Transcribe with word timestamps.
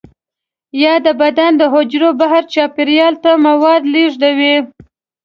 یا 0.83 0.93
د 1.05 1.07
بدن 1.21 1.51
د 1.57 1.63
حجرو 1.73 2.09
بهر 2.19 2.43
چاپیریال 2.53 3.13
ته 3.23 3.31
مواد 3.47 3.81
لیږدوي. 3.93 4.55